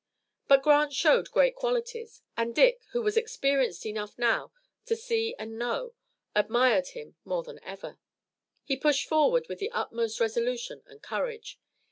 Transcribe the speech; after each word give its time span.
But 0.47 0.63
Grant 0.63 0.93
showed 0.93 1.29
great 1.29 1.53
qualities, 1.53 2.23
and 2.35 2.55
Dick, 2.55 2.81
who 2.91 3.03
was 3.03 3.15
experienced 3.17 3.85
enough 3.85 4.17
now 4.17 4.51
to 4.87 4.95
see 4.95 5.35
and 5.37 5.59
know, 5.59 5.93
admired 6.33 6.87
him 6.97 7.17
more 7.23 7.43
than 7.43 7.59
ever. 7.63 7.99
He 8.63 8.77
pushed 8.77 9.07
forward 9.07 9.45
with 9.47 9.59
the 9.59 9.69
utmost 9.69 10.19
resolution 10.19 10.81
and 10.87 11.03
courage. 11.03 11.59